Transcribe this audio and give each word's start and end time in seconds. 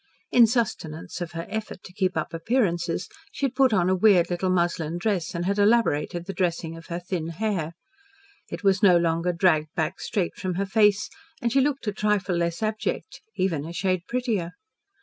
In 0.31 0.47
sustenance 0.47 1.21
of 1.21 1.33
her 1.33 1.45
effort 1.47 1.83
to 1.83 1.93
keep 1.93 2.17
up 2.17 2.33
appearances, 2.33 3.07
she 3.31 3.45
had 3.45 3.53
put 3.53 3.71
on 3.71 3.87
a 3.87 3.93
weird 3.93 4.31
little 4.31 4.49
muslin 4.49 4.97
dress 4.97 5.35
and 5.35 5.45
had 5.45 5.59
elaborated 5.59 6.25
the 6.25 6.33
dressing 6.33 6.75
of 6.75 6.87
her 6.87 6.99
thin 6.99 7.27
hair. 7.27 7.73
It 8.49 8.63
was 8.63 8.81
no 8.81 8.97
longer 8.97 9.31
dragged 9.31 9.75
back 9.75 9.99
straight 9.99 10.33
from 10.35 10.55
her 10.55 10.65
face, 10.65 11.07
and 11.39 11.51
she 11.53 11.61
looked 11.61 11.85
a 11.85 11.91
trifle 11.93 12.35
less 12.37 12.63
abject, 12.63 13.21
even 13.35 13.63
a 13.63 13.73
shade 13.73 14.01
prettier. 14.07 14.53